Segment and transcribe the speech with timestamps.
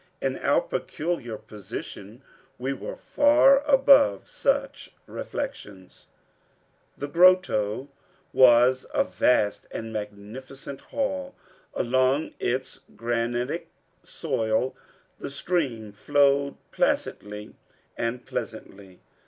[0.19, 2.23] In our peculiar position
[2.57, 6.07] we were far above such reflections.
[6.97, 7.87] The grotto
[8.33, 11.35] was a vast and magnificent hall.
[11.75, 13.67] Along its granitic
[14.03, 14.75] soil
[15.19, 17.53] the stream flowed placidly
[17.95, 19.01] and pleasantly.